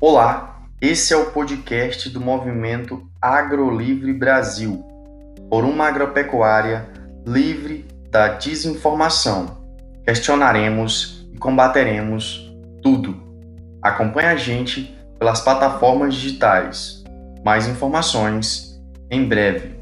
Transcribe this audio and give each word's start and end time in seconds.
Olá, 0.00 0.62
esse 0.80 1.12
é 1.12 1.16
o 1.16 1.32
podcast 1.32 2.08
do 2.08 2.20
movimento 2.20 3.04
AgroLivre 3.20 4.12
Brasil, 4.12 4.84
por 5.50 5.64
uma 5.64 5.88
agropecuária 5.88 6.88
livre 7.26 7.84
da 8.08 8.28
desinformação. 8.28 9.58
Questionaremos 10.04 11.28
e 11.34 11.38
combateremos 11.38 12.48
tudo. 12.80 13.20
Acompanhe 13.82 14.28
a 14.28 14.36
gente 14.36 14.96
pelas 15.18 15.40
plataformas 15.40 16.14
digitais. 16.14 17.02
Mais 17.44 17.66
informações 17.66 18.80
em 19.10 19.26
breve. 19.26 19.77